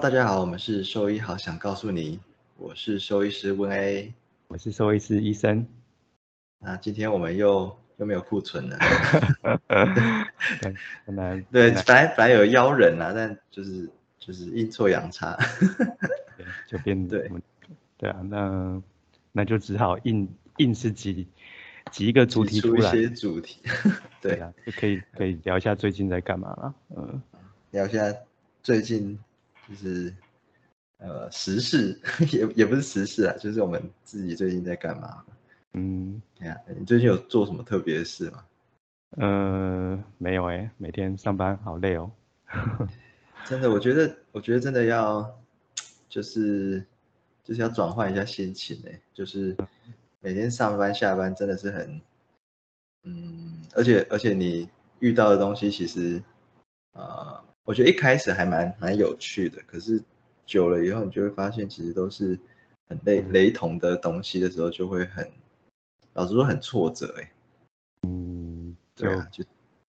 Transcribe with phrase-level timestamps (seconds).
[0.00, 2.18] 大家好，我们是兽医好想告诉你，
[2.56, 4.14] 我是兽医师温 A，
[4.48, 5.66] 我是兽医师医生。
[6.58, 8.78] 那今天我们又又没有库存了，
[11.04, 15.38] 本来对，本来本来有邀人啊，但就是就是阴错阳差，
[16.66, 17.30] 就变对。
[17.98, 18.82] 对啊，那
[19.32, 21.28] 那就只好硬硬是挤
[21.90, 23.60] 挤一个主题出来，一些主题，
[24.22, 27.20] 对啊，就可以可以聊一下最近在干嘛了，嗯，
[27.72, 28.14] 聊一下
[28.62, 29.18] 最近。
[29.70, 30.12] 就是
[30.98, 31.96] 呃时事
[32.32, 35.24] 也也不是时事啊，就是我们自己最近在干嘛？
[35.74, 38.44] 嗯，哎呀，你最近有做什么特别的事吗？
[39.16, 42.10] 呃，没有哎，每天上班好累哦。
[43.46, 45.40] 真的，我觉得我觉得真的要
[46.08, 46.84] 就是
[47.44, 49.56] 就是要转换一下心情哎，就是
[50.20, 52.00] 每天上班下班真的是很
[53.04, 56.20] 嗯，而且而且你遇到的东西其实
[56.92, 57.44] 啊。
[57.70, 60.02] 我觉得一开始还蛮蛮有趣的，可是
[60.44, 62.36] 久了以后，你就会发现其实都是
[62.88, 65.30] 很雷雷同的东西的时候，就会很
[66.14, 67.30] 老实说很挫折哎。
[68.08, 69.44] 嗯，就就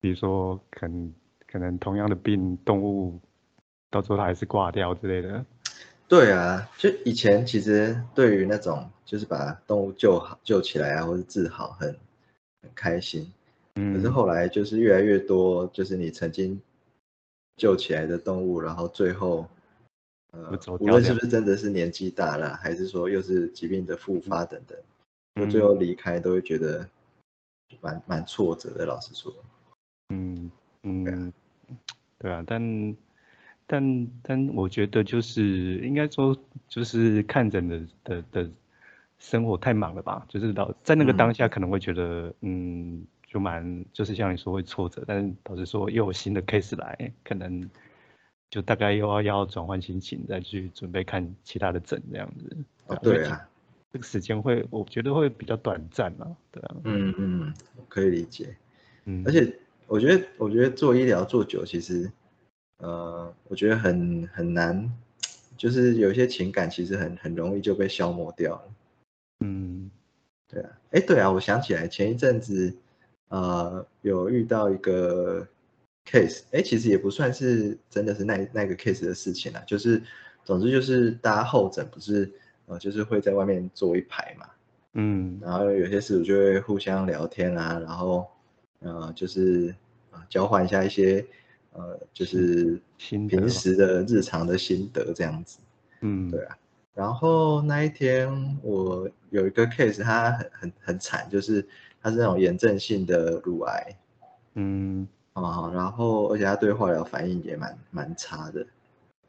[0.01, 1.15] 比如说，可能
[1.47, 3.21] 可能同样的病，动物
[3.89, 5.47] 到最后还是挂掉之类的。
[6.09, 11.89] 对啊，就以前其实对于那种就是把动物救好救起来啊，或是治好，很
[12.63, 13.33] 很开心。
[13.77, 16.61] 嗯，可是后来就是越来越多，就是你曾经。
[17.61, 19.47] 救起来的动物，然后最后，
[20.33, 24.78] 呃，无论是不是真的是年纪大了，还是说又是疾病的复发等等，
[25.39, 26.89] 我最后离开都会觉得
[27.83, 28.86] 蛮蛮挫折的。
[28.86, 29.30] 老实说，
[30.08, 30.51] 嗯
[30.85, 31.30] 嗯，
[32.18, 32.96] 对啊，但
[33.67, 36.35] 但但我觉得就是应该说
[36.67, 38.51] 就是看诊的的的
[39.18, 43.05] 生活太忙了吧，就是老在那个当下可能会觉得嗯。
[43.30, 47.70] 就蛮就是像你说会挫折，但是导致说又有新的 case 来，可能
[48.51, 52.57] 就大概又要要转换心情，再去准备看其他的诊这样子。
[53.01, 53.48] 对啊，
[53.92, 56.77] 这个时间会我觉得会比较短暂嘛，对啊。
[56.83, 57.55] 嗯嗯，
[57.89, 58.57] 可以理解。
[59.05, 62.11] 嗯，而且我觉得我觉得做医疗做久，其实
[62.79, 64.92] 呃，我觉得很很难，
[65.57, 68.62] 就是有一些情感其实很很容易就被消磨掉了。
[69.45, 69.89] 嗯，
[70.48, 72.77] 对啊，哎对啊，我想起来前一阵子。
[73.30, 75.46] 呃，有遇到一个
[76.05, 80.02] case，哎，其实也不算是真的是那那个 case 的事情啦，就是，
[80.45, 82.29] 总之就是大家候诊不是，
[82.67, 84.46] 呃，就是会在外面坐一排嘛，
[84.95, 88.27] 嗯，然后有些事主就会互相聊天啊，然后，
[88.80, 89.73] 呃，就是
[90.11, 91.24] 啊，交换一下一些，
[91.73, 95.61] 呃，就是平时的日常的心得这样子，
[96.01, 96.58] 嗯，对啊，
[96.95, 101.64] 然后那一天我有一个 case，他很很很惨，就是。
[102.02, 103.96] 他是那种炎症性的乳癌，
[104.55, 105.06] 嗯。
[105.33, 108.66] 啊，然后而且他对化疗反应也蛮蛮差的，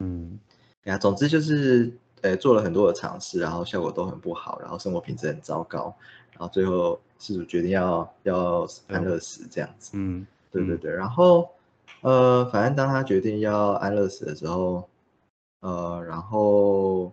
[0.00, 0.38] 嗯，
[0.82, 1.90] 呀，总之就是，
[2.22, 5.94] 呃，做了很多的尝试，然后效果都很不好，然后生活品质很糟糕，
[6.32, 11.48] 然后最后事主决定要要安乐死这样子，嗯，对对对，然后
[12.02, 14.86] 呃，反正当他决定要安乐死的时候，
[15.60, 17.10] 呃，然后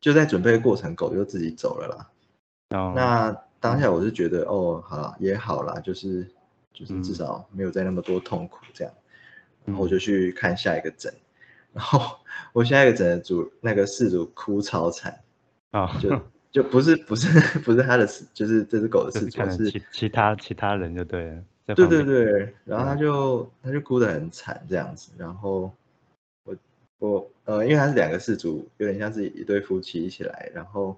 [0.00, 2.10] 就在准备过程，狗就自己走了啦，
[2.76, 3.45] 哦，那。
[3.66, 6.26] 当下我是觉得哦，好了也好啦，就是
[6.72, 8.94] 就是至少没有再那么多痛苦这样，
[9.64, 11.12] 然后我就去看下一个诊，
[11.72, 12.16] 然后
[12.52, 15.18] 我下一个诊的主那个事主哭超惨
[15.72, 16.20] 啊，就
[16.52, 21.42] 就不是不是不是他的事，就是这只狗的事主是其其他其他人就对了，
[21.74, 25.72] 对对对，然后他就他就哭得很惨这样子，然后
[26.44, 26.56] 我
[26.98, 30.96] 我呃因为他是两个事主，有点像是一对夫妻一起来，然后。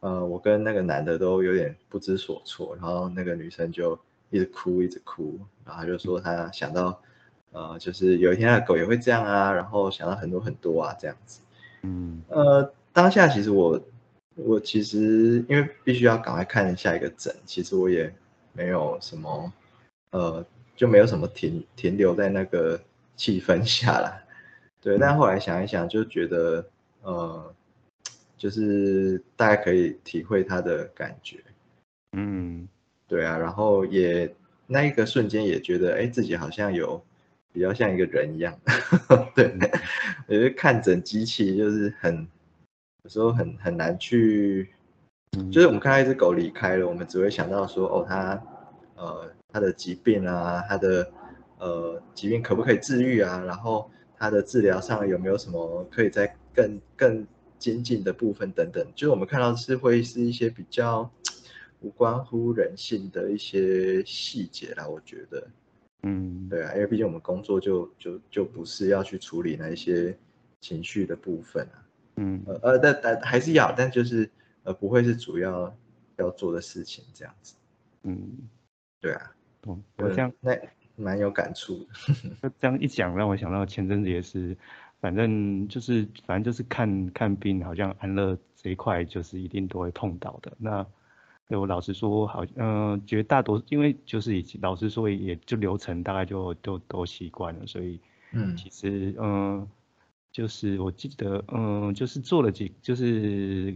[0.00, 3.98] 呃，我跟那个男的都有点不知所措，然后那个女生就
[4.30, 6.98] 一直哭，一直哭，然后就说她想到，
[7.52, 11.42] 呃，就是有一天的狗也会这样啊，然后想到很多很多啊，这样子。
[11.82, 13.78] 嗯，呃，当下其实我，
[14.36, 18.10] 我其实因为必须要赶快看下一个诊，其实我也
[18.54, 19.52] 没有什么，
[20.12, 20.42] 呃，
[20.76, 22.80] 就没有什么停停留在那个
[23.16, 24.18] 气氛下了。
[24.80, 26.64] 对，但后来想一想，就觉得，
[27.02, 27.54] 呃。
[28.40, 31.36] 就是大家可以体会他的感觉，
[32.16, 32.66] 嗯，
[33.06, 34.34] 对啊，然后也
[34.66, 37.04] 那一个瞬间也觉得，哎，自己好像有
[37.52, 38.58] 比较像一个人一样，
[39.36, 39.54] 对，
[40.26, 42.26] 我觉得看诊机器就是很
[43.04, 44.70] 有时候很很难去，
[45.52, 48.42] 就是我们看到一只狗离开了，我们只会想到说，哦，它
[48.96, 51.12] 呃它的疾病啊，它的
[51.58, 57.26] 呃疾病可不可以治愈啊，然后它的治疗上有没有什么可以再更更。
[57.60, 61.08] 精进的部分等等，就是我们看到是会是一些比较
[61.80, 64.88] 无关乎人性的一些细节啦。
[64.88, 65.46] 我觉得，
[66.02, 70.18] 嗯，对啊，因为毕竟我们工作就就就不是要去处理那一些
[70.60, 71.76] 情绪的部分啊，
[72.16, 74.28] 嗯，呃呃，但但还是要，但就是
[74.64, 75.72] 呃不会是主要
[76.16, 77.54] 要做的事情这样子，
[78.04, 78.38] 嗯，
[79.00, 79.32] 对啊，
[79.66, 80.58] 我我这样那
[80.96, 81.86] 蛮有感触
[82.42, 84.56] 的， 这样一讲让我想到前阵子也是，
[85.00, 90.52] 反正就是反正就是看看病，好像安乐这一块就是一定都会碰到的。
[90.58, 90.86] 那
[91.48, 98.00] 对我老实说，好，嗯，绝大多因为就是已经老实说也就流程大概就都都习惯了，所以。
[98.32, 99.68] 嗯，其实嗯，
[100.30, 103.74] 就是我记得嗯，就是做了几，就是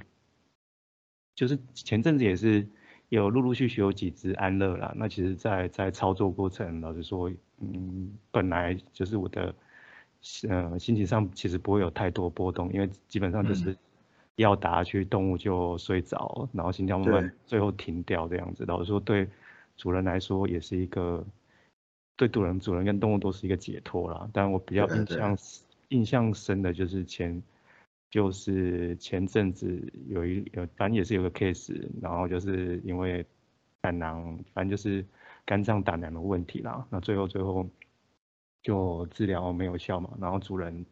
[1.35, 2.65] 就是前阵子也是
[3.09, 4.95] 有陆陆续续有几只安乐啦。
[4.95, 7.29] 那其实，在在操作过程，老实说，
[7.59, 9.53] 嗯，本来就是我的
[10.49, 13.77] 呃心情上其实不会有太多波动，因为基本上就是
[14.37, 18.65] 要打下去，动物就睡着，然后心跳慢慢最后停掉这样子。
[18.67, 19.29] 老实说，对
[19.77, 21.25] 主人来说也是一个。
[22.17, 24.31] 对主人、主人跟动物都是一个解脱啦。
[24.33, 25.37] 但我比较印象
[25.89, 27.43] 印象深的就是前
[28.09, 33.27] 就是前阵子有一有反正也是有个 case，然后就是因为
[33.81, 35.05] 胆囊反正就是
[35.45, 36.87] 肝脏胆囊的问题啦。
[36.89, 37.69] 那最后最后
[38.65, 40.85] 就治疗没有效嘛，然后主人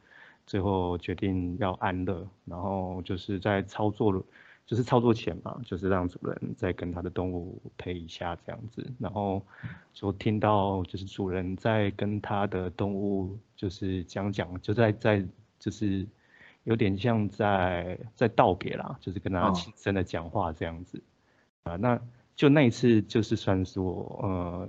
[0.47, 4.25] 最后决定要安乐，然后就是在操作。
[4.65, 9.45] 就是操作前嘛，就是让主人再跟他的动物陪一下这样子，然后
[9.93, 15.27] 就听到就是主人在跟他的动物就是讲讲，就在在
[15.59, 16.07] 就是
[16.63, 21.03] 有点像在在道别啦，就是跟他轻声的讲话这样子
[21.65, 22.01] 啊，那
[22.37, 24.69] 就那一次就是算是我呃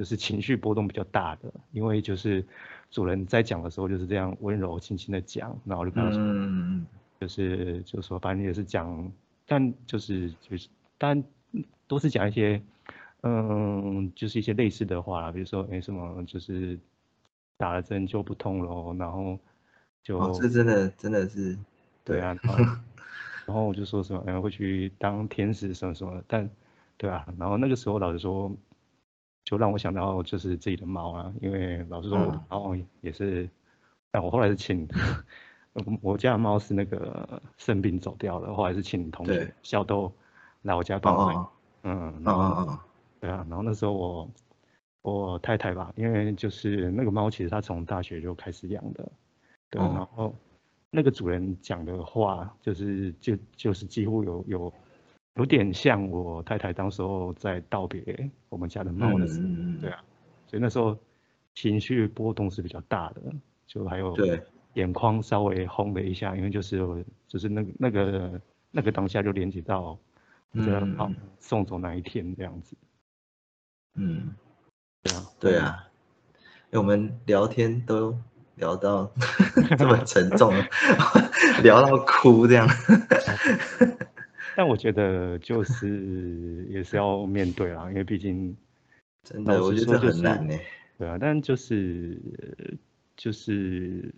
[0.00, 2.42] 就是情绪波动比较大的，因为就是
[2.90, 6.20] 主人在讲的时候就是这样温柔轻轻的讲，然后就跟他说。
[7.20, 9.12] 就是就说，反正也是讲，
[9.44, 11.22] 但就是就是，但
[11.86, 12.62] 都是讲一些，
[13.24, 16.78] 嗯，就是一些类似的话，比如说，哎，什么就是
[17.58, 19.38] 打了针就不痛了，然后
[20.02, 21.58] 就这真的真的是
[22.04, 22.64] 对啊，然后
[23.44, 26.48] 然后我就说什么，哎，会去当天使什么什么，但
[26.96, 28.50] 对啊，然后那个时候老实说，
[29.50, 32.18] 就让我想到就是自己的猫啊，因为老实说，
[32.48, 33.50] 然后也是，
[34.12, 34.86] 但我后来是请。
[36.02, 40.12] 我家的猫是那个生病走掉了，后来是请同学小豆
[40.62, 41.48] 来我家帮忙。
[41.84, 42.76] 嗯，然后
[43.20, 44.30] 对啊，然后那时候我
[45.02, 49.12] 我太太吧，因为就是那个猫其实它从大学就开始养的，
[49.70, 50.34] 对，然后
[50.90, 54.72] 那个主人讲的话就是就就是几乎有有
[55.34, 59.48] 有点像我太太当时候在道别我们家的猫的时候，
[59.80, 60.02] 对啊，
[60.46, 60.98] 所以那时候
[61.54, 63.22] 情绪波动是比较大的，
[63.66, 64.42] 就还有对。
[64.74, 68.40] 眼眶稍微红了一下，因为就是就是那个那个
[68.70, 69.98] 那个当下就连接到，
[70.52, 71.10] 嗯，好
[71.40, 72.76] 送走那一天这样子。
[73.96, 74.32] 嗯，
[75.02, 75.88] 对啊，对啊，
[76.70, 78.16] 我们聊天都
[78.54, 79.10] 聊到
[79.76, 80.54] 这么沉重，
[81.64, 82.68] 聊到哭这样。
[84.56, 88.56] 但我觉得就是也是要面对啦，因为毕竟
[89.24, 90.54] 真的我觉得很难呢。
[90.98, 92.20] 对啊，但就是
[93.16, 94.12] 就是。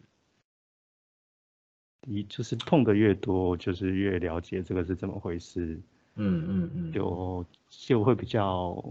[2.04, 5.80] 你就是痛的越多，就是越了解这个是怎么回事。
[6.16, 8.82] 嗯嗯嗯，就就会比较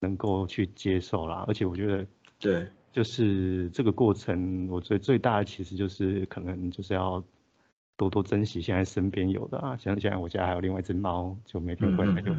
[0.00, 1.44] 能够去接受啦。
[1.46, 2.06] 而且我觉得，
[2.40, 7.22] 对，就是这个过程，我觉得最大的其实就是可能就是要
[8.02, 9.76] 多多珍惜现在身边有的啊。
[9.76, 12.34] 像现在我家还有另外一只猫，就每天回来就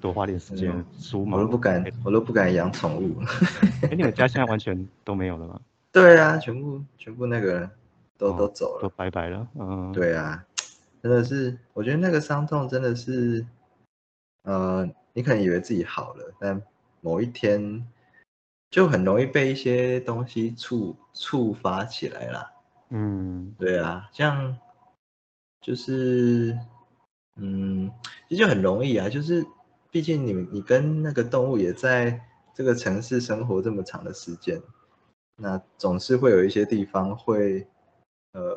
[0.00, 1.36] 多花点时间梳毛。
[1.38, 3.20] 我都不敢，我都不敢养宠物。
[3.82, 5.60] 哎，你们家现在完全都没有了吗？
[5.92, 7.70] 对啊，全部全部那个。
[8.18, 9.48] 都都走了，都拜拜了。
[9.54, 10.44] 嗯，对啊，
[11.02, 13.46] 真的是，我觉得那个伤痛真的是，
[14.42, 16.60] 呃，你可能以为自己好了，但
[17.00, 17.82] 某一天
[18.70, 22.52] 就很容易被一些东西触触发起来了。
[22.90, 24.54] 嗯，对啊，像
[25.60, 26.58] 就是，
[27.36, 27.90] 嗯，
[28.28, 29.44] 其实就很容易啊，就是
[29.90, 32.20] 毕竟你你跟那个动物也在
[32.54, 34.60] 这个城市生活这么长的时间，
[35.36, 37.66] 那总是会有一些地方会。
[38.32, 38.56] 呃，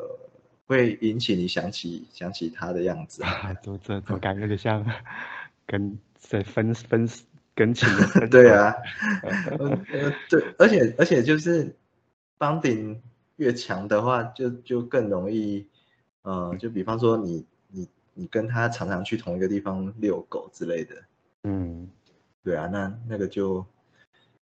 [0.66, 4.86] 会引起你想起想起它的样子啊，就这种感觉就像
[5.66, 7.08] 跟在分分
[7.56, 7.88] 跟亲
[8.30, 8.72] 对啊，
[9.58, 9.76] 呃
[10.30, 11.74] 对，而且而且就是
[12.38, 13.02] 帮顶
[13.34, 15.66] 越强的话，就就更容易，
[16.24, 20.96] 呃，就比方说你你你跟他常常去同一个地方遛狗之类的，
[21.44, 21.88] 嗯，
[22.42, 23.64] 对啊，那那个就，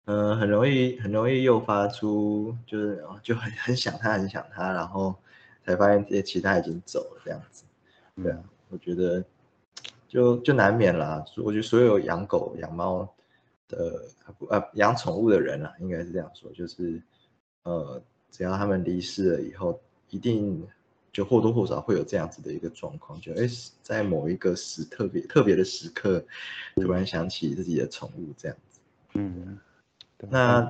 [0.04, 5.16] 呃，很容易很容易诱发出就是就很很想他很想他，然后。
[5.68, 7.64] 才发现这些其他已经走了这样子，
[8.22, 8.38] 对啊，
[8.70, 9.26] 我觉得
[10.08, 11.26] 就就难免啦。
[11.44, 13.12] 我觉得所有养狗养猫
[13.68, 14.04] 的
[14.48, 17.02] 呃养宠物的人啊，应该是这样说，就是
[17.64, 20.64] 呃只要他们离世了以后，一定
[21.16, 23.48] 就或多或少会有这样子的一个状况，就哎，
[23.82, 26.22] 在某一个时特别特别的时刻，
[26.76, 28.80] 突然想起自己的宠物这样子。
[29.14, 29.58] 嗯，
[30.30, 30.70] 那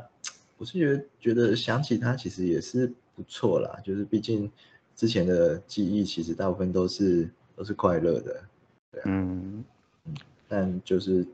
[0.60, 4.52] 我是觉得觉得想起它其实也是不错啦，就是毕竟
[4.96, 8.44] 之前的记忆其实大部分都是都是快乐的，
[8.92, 9.66] 对啊，嗯
[10.06, 10.16] 嗯，
[10.48, 11.26] 但就是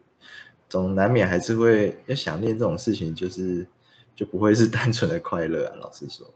[0.69, 3.67] 总难免还是会要想念这种事情，就是
[4.15, 6.33] 就不会是 单纯的快乐啊，老实说。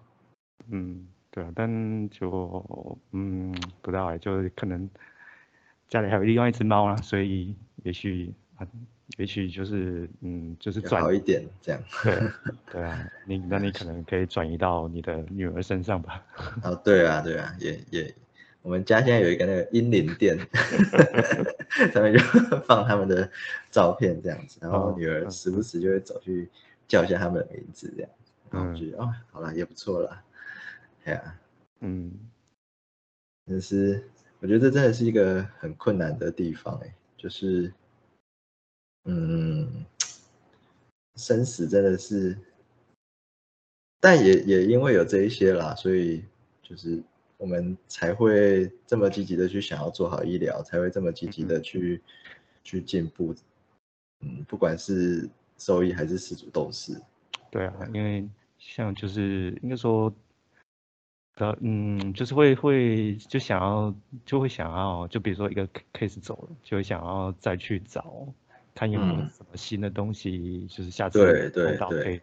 [0.67, 4.89] 嗯，对啊，但就嗯，不知道哎，就可能
[5.89, 8.65] 家里还有另外一只猫啊，所以也许啊，
[9.17, 11.81] 也许就是嗯，就是转好一点这样。
[12.01, 12.21] 对
[12.71, 16.23] 对啊，你那你可能可以转移到你的女儿身上吧。
[16.63, 18.15] 哦，对啊，对啊，也也，
[18.61, 20.37] 我们家现在有一个那个英灵殿，
[21.91, 22.19] 上面就
[22.65, 23.29] 放他们的
[23.69, 26.47] 照片这样子，然后女儿时不时就会走去
[26.87, 28.09] 叫一下他们的名字这样，
[28.51, 30.21] 然后觉得哦，好了，也不错了。
[31.05, 31.39] 对啊，
[31.81, 32.11] 嗯，
[33.45, 34.09] 但是
[34.39, 37.71] 我觉得这真的是一个很困难的地方哎，就是，
[39.03, 39.85] 嗯，
[41.15, 42.35] 生死真的是，
[43.99, 46.25] 但也也因为有这一些啦，所以
[46.63, 47.03] 就是
[47.37, 52.01] 我们才会这么积极的去想要做好医疗，才会这么积极的去
[52.63, 53.35] 去进步，
[54.21, 56.99] 嗯，不管是收益还是失主都是。
[57.51, 60.11] 对啊，因为像就是应该说。
[61.35, 63.93] 的嗯，就是会会就想要
[64.25, 68.25] 就会想要，就比如说一个 case 走了，就会想要再去找，
[68.73, 72.21] 看有没有什么新的东西，就是下次对对可以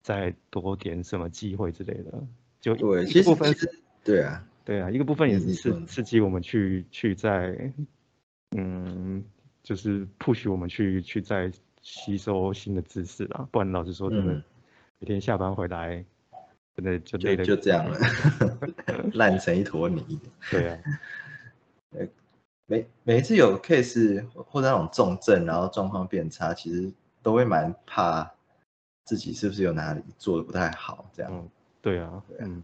[0.00, 2.12] 再多点什么机会之类的。
[2.60, 3.68] 就对，一部分是，
[4.04, 7.72] 对啊，对啊，一个部分也是刺刺激我们去去在，
[8.56, 9.24] 嗯，
[9.64, 11.50] 就是 push 我们去去再
[11.80, 13.48] 吸收新的知识啦。
[13.50, 14.34] 不然老实说，真的
[15.00, 16.04] 每天下班回来。
[16.76, 17.98] 真的就累的就这样了，
[19.14, 20.18] 烂成一坨泥。
[20.50, 20.78] 对啊，
[22.66, 26.90] 每每一次有 case 或者那种重症，然后状况变差，其实
[27.22, 28.32] 都会蛮怕
[29.04, 31.48] 自己是不是有哪里做的不太好，这样。
[31.80, 32.62] 对啊，嗯。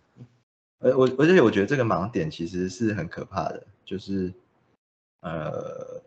[0.81, 4.33] 呃，我而且我觉得这个盲点其实是很可怕的，就是
[5.23, 6.01] 呃，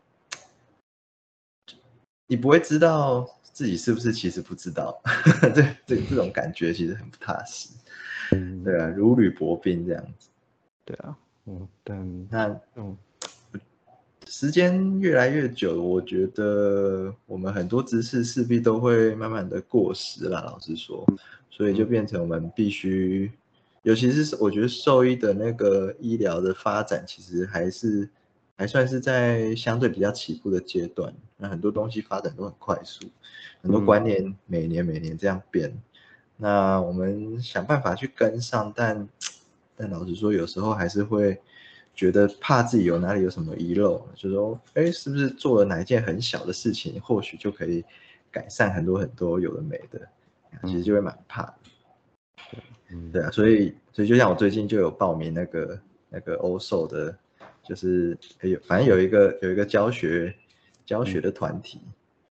[2.32, 4.98] 你不会知道自己是不是其实不知道，
[5.54, 7.68] 这这这种感觉其实很不踏实。
[8.64, 10.30] 对啊，如履薄冰这样子。
[10.86, 12.98] 对啊，嗯，但那嗯，
[14.26, 20.42] 时间越来越久，我觉得我们很多知识势必都会慢慢的过时了。
[20.46, 21.06] 老实说，
[21.50, 23.30] 所以就变成我们必须，
[23.84, 28.08] 尤其是我觉得兽医的那个医疗的发展，其实还是
[28.62, 31.12] 还算是在相对比较起步的阶段。
[31.36, 33.08] 那很多东西发展都很快速，
[33.64, 35.76] 很多观念每年每年这样变。
[36.38, 39.10] 那我们想办法去跟上，但
[39.76, 41.42] 但老实说，有时候还是会
[41.96, 47.84] 觉得怕自己有哪里有什么遗漏，就说，哎，是不是做了哪一件很小的事情，或许就可以
[48.30, 50.08] 改善很多很多有的没的，
[50.66, 51.56] 其实就会蛮怕的。
[52.92, 57.18] 嗯，对啊，所以所以就像我最近就有报名那个那个欧售的，
[57.72, 60.36] 就是有反正有一个有一个教学
[60.86, 61.80] 教学的团体，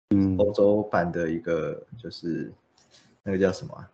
[0.09, 2.51] 嗯，欧洲办的一个就是
[3.21, 3.87] 那个叫什么？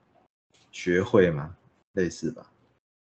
[0.72, 1.54] 学会嘛，
[1.96, 2.50] 类似吧，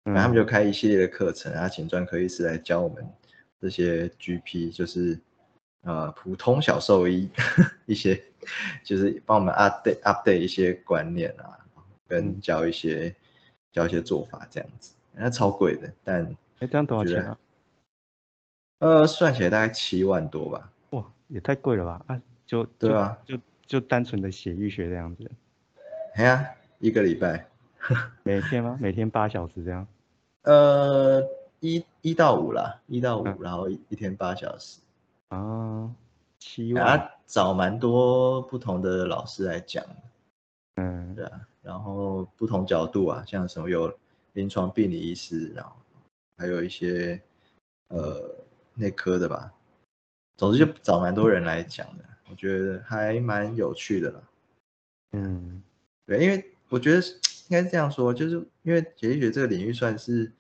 [0.06, 3.06] 然后他们就开一系列的课程，然后请专科医师来教我们
[3.60, 5.20] 这些 GP，就是
[5.82, 7.30] 呃普通小兽医
[7.86, 8.24] 一些，
[8.86, 11.60] 就是帮我们 update update 一些观念啊，
[12.08, 13.14] 跟教一些
[13.74, 16.24] 教一些做法这样子，那超贵的，但
[16.60, 17.38] 哎这样多少钱啊？
[18.80, 20.72] 呃，算起来大概七万多吧。
[20.92, 22.04] 哇，也太贵了吧？
[22.08, 25.30] 啊，就对啊，就就单纯的血液学这样子。
[26.16, 26.46] 哎呀，
[26.80, 27.46] 一个礼拜。
[28.24, 28.78] 每天吗？
[28.82, 29.88] 每天八小时这样？
[30.44, 31.22] 呃，
[31.60, 34.80] 一一到五啦，一到五，然后一天八小时。
[35.30, 35.90] 啊，
[36.40, 37.12] 七万。
[37.26, 39.86] 找蛮多不同的老师来讲。
[40.76, 43.94] 嗯，对啊，然后不同角度啊，像什么有
[44.34, 45.72] 临床病理医师，然后
[46.38, 47.22] 还有一些
[47.90, 48.34] 呃
[48.80, 49.54] 内科的吧。
[50.38, 54.22] 总之就找蛮多人来讲的，我觉得还蛮有趣的啦。
[55.12, 55.62] 嗯，
[56.06, 57.02] 对，因为我觉得。
[57.50, 60.32] 应该是这样说，就是因为血液学这个领域算是，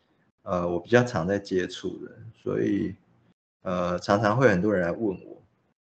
[0.43, 2.93] 呃，我比较常在接触的，所以，
[3.63, 5.41] 呃，常常会很多人来问我，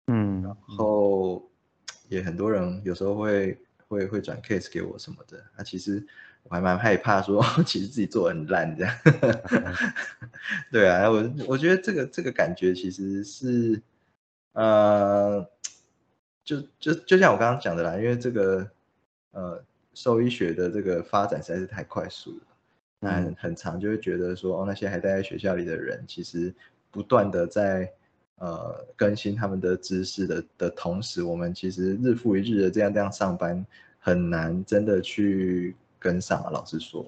[0.06, 1.42] 嗯，然后
[2.08, 6.06] 也很多人有时候会会会转 case 给我什么的，那其实
[6.48, 8.94] 我还蛮害怕说， 其实自己做很烂这样，
[10.72, 13.80] 对啊，我我觉得这个这个感觉其实是，
[14.52, 15.48] 呃，
[16.44, 18.70] 就就就像我刚刚讲的啦，因为这个，
[19.32, 19.64] 呃。
[19.94, 22.40] 兽医学的这个发展实在是太快速了，
[23.00, 26.54] 那很长就会觉得说，哦，那些还待在学校里的人，其实
[26.92, 27.90] 不断的在
[28.36, 33.66] 呃更新他们的知识的的同时，我们其实日复一日的这样这样上班，
[33.98, 36.42] 很难真的去跟上。
[36.52, 37.04] 老实说，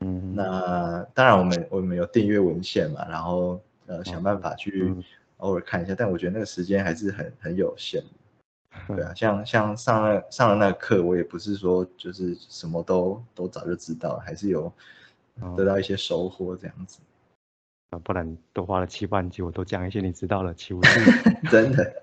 [0.00, 4.94] 嗯，那当然我们我们有订阅文献嘛，然后呃想办法去
[5.38, 8.02] 偶尔看一下，但我觉得那个时间还是很很有限。
[8.88, 14.72] 对啊，像像上了上了那个课，我也不是说就是什么都都早就知道，还是有
[15.56, 16.98] 得到一些收获这样子。
[17.90, 21.00] 啊，不然都花了七万集，我都讲一些你知道了，岂不是
[21.48, 22.02] 真的？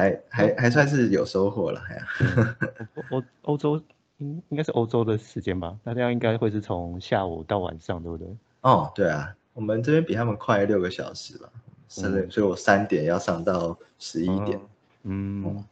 [0.00, 2.56] 还还还算是有收获了，呀。
[3.10, 3.82] 欧欧洲
[4.18, 5.76] 应应该是欧洲的时间吧？
[5.84, 8.26] 那这样应该会是从下午到晚上，对不对？
[8.62, 11.48] 哦，对啊，我们这边比他们快六个小时吧。
[11.88, 14.60] 三，所以我三点要上到十一点，
[15.02, 15.64] 嗯，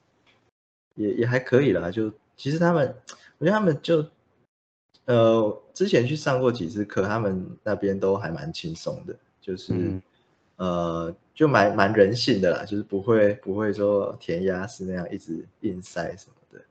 [0.97, 1.91] 也也还可以啦。
[1.91, 2.93] 就其实他们，
[3.39, 4.05] 我觉得他们就，
[5.05, 10.01] 呃，之前去上过几次课，他们那边都还蛮轻松的，就是，
[10.59, 16.65] 呃，就蛮蛮人性的啦，就是不会不会说填鸭式那样一直硬塞什么的，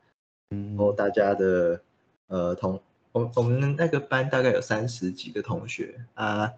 [0.51, 1.81] 嗯，然后大家的，
[2.27, 2.79] 呃，同
[3.11, 6.49] 我我们那个班大概有三十几个同学啊。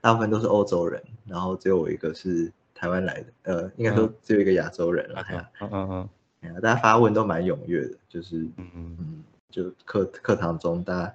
[0.00, 5.24] 大部分都是欧洲人，然后只有我一个是台湾来的，呃，应该说只有一个亚洲人了。
[5.60, 6.08] 嗯嗯
[6.42, 11.14] 嗯，大家发问都蛮踊跃的，就是嗯嗯嗯，就课课堂中大家，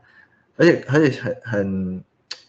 [0.57, 2.03] 而且而且很很，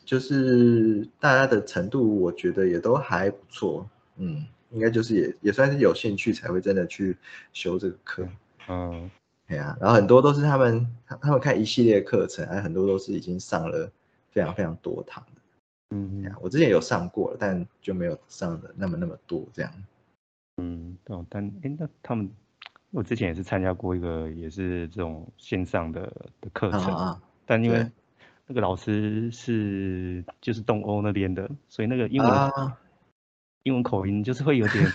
[0.04, 3.88] 就是大家的程度，我觉得也都还不错。
[4.16, 7.17] 嗯，应该就是也也算是有兴趣才会真的去
[7.52, 8.28] 修这个课。
[8.69, 9.10] 嗯，
[9.49, 10.86] 对啊，然后很多都是他们
[11.21, 13.90] 他们看一系列课程，还很多都是已经上了
[14.30, 15.25] 非常非常多堂。
[15.90, 19.73] 嗯，我之前有上过了，但就没有上的那么那么多这样。
[20.56, 22.30] 嗯，哦，但哎，那他们，
[22.90, 26.02] 我之前也是参加过一个，也是这种线上的
[26.40, 27.23] 的课程啊。
[27.47, 27.90] 但因为
[28.47, 32.50] 那个老师是就是东欧那边的，所以那个英文
[33.63, 34.93] 英文口音就是会有点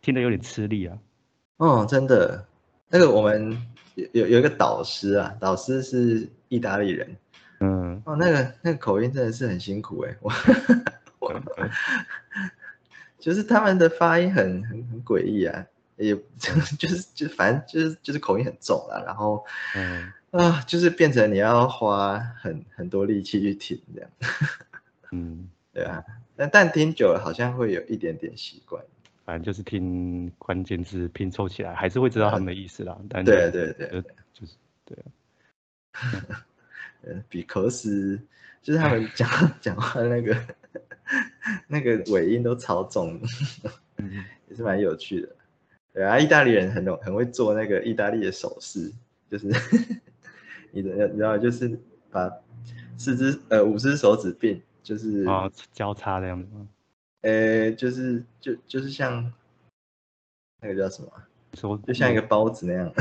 [0.00, 0.98] 听得有点吃力啊。
[1.58, 2.44] 哦，真的，
[2.88, 3.56] 那个我们
[3.94, 7.16] 有有有一个导师啊，导师是意大利人。
[7.60, 10.32] 嗯哦，那个那个口音真的是很辛苦哎，我
[11.18, 11.32] 我
[13.18, 24.10] 就是他们的发音很很很诡异啊，也就是就是反正就是就是口音很重啊，然后嗯啊就是变成你要花很很多力气去听这样，
[25.12, 26.04] 嗯 对啊，
[26.36, 28.82] 但但听久了好像会有一点点习惯，
[29.24, 32.98] 反正就是听关键字拼凑起来，还是会知道他们的意思啦。
[33.08, 36.44] 但对对对，就是对啊。
[37.02, 38.20] 呃， 比口斯
[38.62, 39.28] 就是他们讲
[39.60, 40.36] 讲话那个
[41.66, 43.20] 那个尾音都超重，
[44.48, 45.28] 也是蛮有趣的。
[45.94, 48.92] 对啊，意大利人很懂，很会做那个意大利的手势，
[49.30, 49.48] 就是
[50.82, 51.78] 你的你知道，就是
[52.10, 52.30] 把
[52.96, 56.68] 四只呃五只手指并，就是啊交叉的样子吗？
[57.22, 59.32] 呃，就是就就是像
[60.60, 61.10] 那个叫什么？
[61.54, 62.92] 手就像一个包子那样，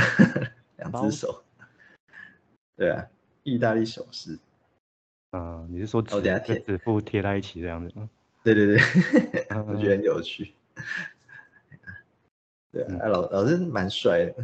[0.77, 1.43] 两只手。
[2.75, 3.07] 对啊。
[3.43, 4.37] 意大利手势，
[5.31, 8.09] 嗯，你是说我等下贴指腹贴在一起这样子吗？
[8.43, 8.81] 对对对，
[9.65, 10.53] 我觉得很有趣。
[12.73, 14.35] 对啊，老老师蛮帅的，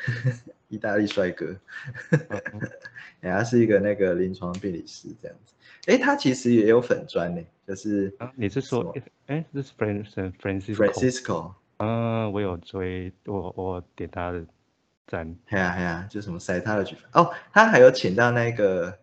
[0.68, 1.46] 意大利帅哥。
[3.20, 5.54] 人家是一个那个临床病理师这样子。
[5.86, 8.94] 哎，他其实也有粉砖呢，就是你是说，
[9.26, 11.54] 哎，这是 Francis Francisco？
[11.78, 14.44] 嗯，我有追，我我点他的。
[15.08, 18.98] 赞，哎呀哎呀，就什么塞他的举法哦，他还有请到那个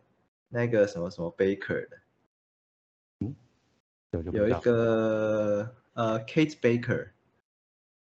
[0.48, 1.98] 那个什么什么 Baker 的，
[3.20, 3.36] 嗯，
[4.32, 7.10] 有一个呃 Kate Baker，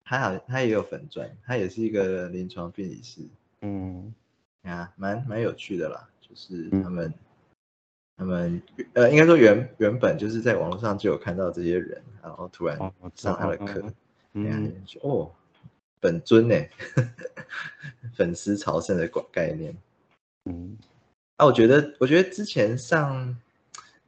[0.09, 3.21] 还好他也有粉钻，他也是一个临床病理师，
[3.61, 4.15] 嗯，
[4.63, 7.13] 啊，蛮蛮有趣的啦，就是他们
[8.17, 8.63] 他们
[8.95, 12.79] 呃应该说原原本就是在网络上就有看到这些人，然后突然
[13.15, 13.93] 上他的课，
[14.33, 15.31] 嗯，哦。
[16.01, 16.55] 本尊呢？
[18.15, 19.77] 粉丝朝圣的广概念。
[20.45, 20.79] 嗯，
[21.39, 23.37] 啊，我觉得，我觉得之前上，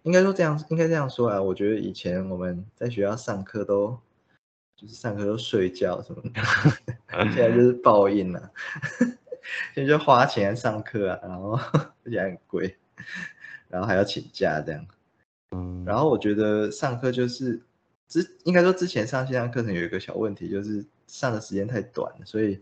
[0.04, 1.42] 应该说这样，应该这样说啊。
[1.42, 3.98] 我觉得以前我们在学校上课都，
[4.80, 6.40] 就是上课都睡觉什么的，
[7.32, 8.50] 现在就是报应了。
[9.74, 11.58] 现在就花钱上课啊，然后
[12.04, 12.76] 而且很贵，
[13.68, 14.86] 然后还要请假这样。
[15.50, 17.60] 嗯，然后我觉得上课就是
[18.08, 20.86] 之，应该说之前上线上课程有一个小问题，就是。
[21.10, 22.56] 上的时间太短了，所以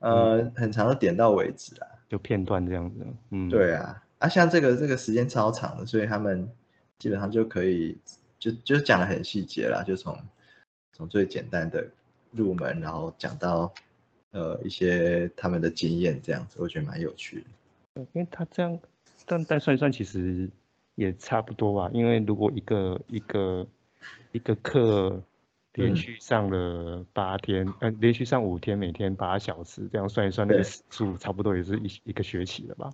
[0.00, 2.96] 呃，很长的点到为止啊，就片段这样子。
[3.30, 6.46] 嗯，对啊，啊，像这个这个时间超长的，所以他们
[6.98, 7.98] 基本上就可以
[8.38, 10.14] 就就讲的很细节啦，就从
[10.98, 11.86] 从最简单的
[12.32, 13.72] 入门，然后讲到
[14.32, 17.40] 呃一些他们的经验这样子，我觉得蛮有趣
[17.94, 18.02] 的。
[18.12, 18.78] 因为他这样
[19.24, 20.50] 但但算一算其实
[20.96, 23.66] 也差不多吧，因为如果一个一个
[24.32, 25.22] 一个课
[25.74, 32.90] 连续上了八天，呃，连续上五天，每天八小时，这样算一算那个数，差不多也是一一个学期了吧？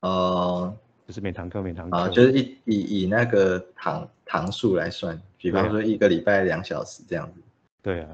[0.00, 0.74] 哦，
[1.06, 7.40] 就是每堂课每堂课，啊，就是以以以那个堂堂数来算，比方说一个礼拜两小时这样子。
[7.82, 8.08] 对啊，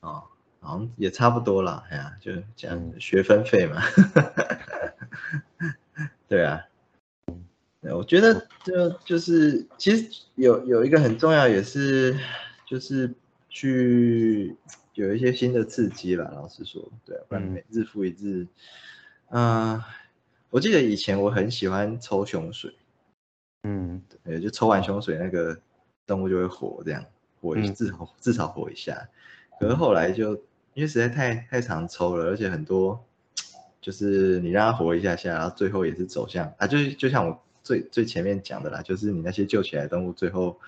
[0.00, 0.22] 哦，
[0.60, 3.80] 好像也差不多啦，哎呀，就这样学分费嘛。
[6.28, 6.62] 对啊，
[7.80, 12.14] 我觉得就就是其实有有一个很重要也是
[12.66, 13.14] 就是
[13.48, 14.54] 去
[14.92, 16.30] 有一些新的刺激吧。
[16.34, 18.46] 老实说，对，不然每日复一日，
[19.30, 19.82] 嗯，
[20.50, 22.74] 我记得以前我很喜欢抽胸水，
[23.62, 25.58] 嗯，对，就抽完胸水那个
[26.06, 27.04] 动物就会活，这样
[27.40, 29.08] 活一至少至少活一下。
[29.58, 30.34] 可是后来就
[30.74, 33.02] 因为实在太太常抽了，而且很多。
[33.78, 40.58] 就是你让它活一下下，然后最后也是走向啊，就是就像我最最前面讲的啦，就是你那些救起来的动物，最后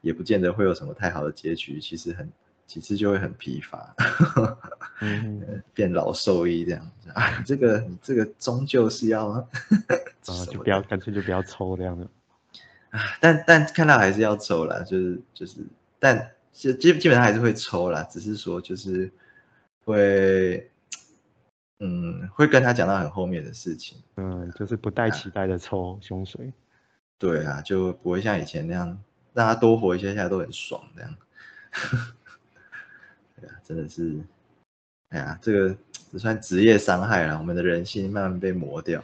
[0.00, 2.26] 也不见得会有什么太好的结局，其实很
[2.66, 3.94] 几次就会很疲乏，
[5.74, 9.46] 变老兽医这样子啊，这个你这个终究是要 啊，
[10.50, 12.06] 就不要干脆就不要抽这样的
[12.92, 15.66] 啊，但但看到还是要抽啦，就是就是，
[15.98, 19.12] 但基基基本上还是会抽啦，只是说就是
[19.84, 20.68] 会。
[21.84, 23.98] 嗯，会跟他讲到很后面的事情。
[24.14, 26.52] 嗯，就是不带期待的抽胸水。
[27.18, 28.86] 对啊，就不会像以前那样
[29.32, 31.16] 让他多活一些，现在都很爽这样。
[33.34, 34.16] 对啊，真的是，
[35.08, 35.76] 哎呀，这个
[36.12, 39.02] 只算职业伤害了，我们的人性慢慢被磨掉。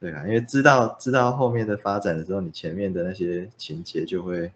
[0.00, 4.52] 对啊，因为知道知道后面的发展的时候，你前面的那些情节就会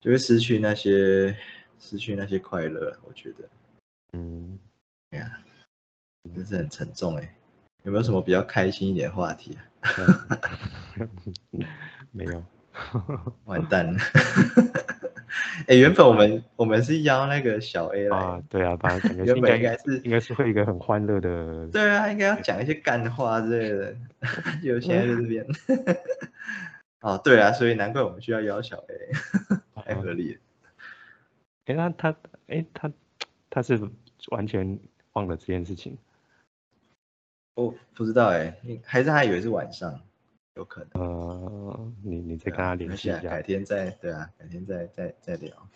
[0.00, 1.36] 就会失去那些
[1.78, 3.48] 失去那些快乐，我觉得。
[4.14, 4.58] 嗯，
[5.10, 5.38] 哎呀，
[6.34, 7.34] 真是很沉重哎，
[7.84, 10.28] 有没有什么比较开心一点话题啊？
[12.10, 12.42] 没有，
[13.44, 13.98] 完蛋了。
[15.72, 23.96] 哎，原本我们我们是邀那个小 A 来，啊，对啊，反正 原本应该是应该是会一个很欢乐的， 对啊，应该要讲一些干话之类的，
[24.62, 25.46] 有现在在这边。
[27.00, 30.40] 哦，对啊，所以难怪我们需要邀小 A，太合理了。
[31.64, 32.14] 哎，那他
[32.48, 32.92] 哎他
[33.48, 33.80] 他是。
[34.30, 34.78] 完全
[35.14, 35.98] 忘了这件事情，
[37.56, 40.00] 我不知道哎，还是他以为是晚上，
[40.54, 41.02] 有可能。
[41.02, 45.68] 呃，你你再跟他联系一下，改天再对啊，改天再再再聊。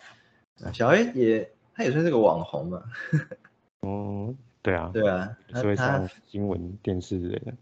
[0.73, 2.83] 小 A 也他也算是个网红嘛。
[3.81, 7.53] 哦，对啊，对啊，他会上新闻电视之类的。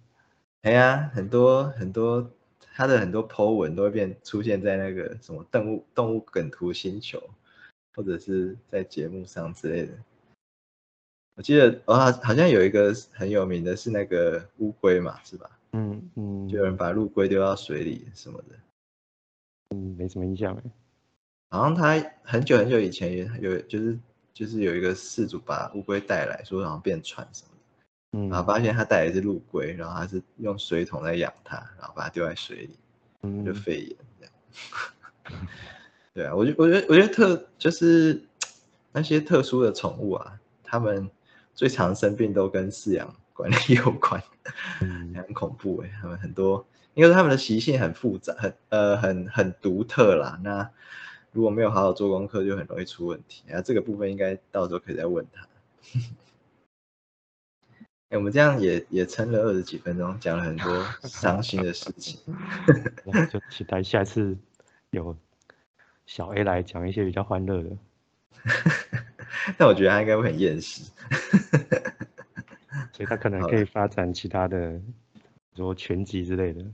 [0.63, 2.29] 哎呀，很多很多
[2.73, 7.21] 他的很多 po 文都会变出现在那个什么动物动物梗图星球，
[7.93, 9.93] 或者是在节目上之类的。
[11.35, 15.54] 我记得啊，好像有一个很有名的是那个乌龟嘛，是吧？
[15.75, 18.55] 嗯嗯，就有人把陆龟丢到水里什么的。
[19.69, 20.61] 嗯，没什么印象哎。
[21.49, 23.97] 好像他很久很久以前也有，就是
[24.33, 28.17] 就是有一个事主把乌龟带来说，好像变船什么的。
[28.17, 32.75] 嗯，然后发现他带来是陆龟，然后他是用水桶在养它，然后把它丢在水里，
[33.23, 34.33] 嗯，就肺炎这样。
[36.13, 38.23] 对啊，我觉我觉得我觉得特就是
[38.91, 41.09] 那些特殊的宠物啊，他们。
[41.57, 44.21] 最常生病都跟饲养管理有关，
[44.79, 45.91] 很恐怖哎。
[46.01, 50.39] 他们很多，因为他们的习性很复杂，很呃很很独特啦。
[50.43, 50.69] 那
[51.31, 53.43] 如果没有好好做功课，就很容易出问题。
[53.51, 55.47] 啊，这个部分应该到时候可以再问他。
[58.09, 62.19] 哎， 我们这样也也撑了二十几分钟，讲了很多伤心的事情。
[63.29, 64.37] 就期待下次
[64.91, 65.17] 有
[66.05, 67.69] 小 A 来讲一些比较欢乐的。
[69.57, 70.89] 但我觉得他应该会很厌世，
[72.95, 74.71] 所以他可能可以发展其他的，
[75.11, 75.21] 比
[75.55, 76.65] 如说拳击之类的。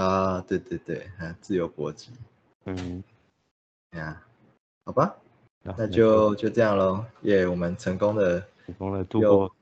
[0.00, 2.12] 啊，对对对，啊自由搏击。
[2.66, 3.02] 嗯，
[3.90, 4.22] 呀，
[4.84, 5.16] 好吧，
[5.64, 7.04] 那就就这样喽。
[7.22, 9.52] 耶，我们成功的成功的度过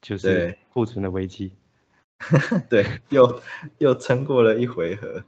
[0.00, 1.52] 就是库存的危机。
[2.70, 3.42] 对，又
[3.76, 5.22] 又撑过了一回合。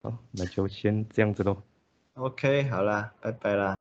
[0.00, 1.62] 好，那就先这样子喽。
[2.16, 3.76] OK，好啦，拜拜啦。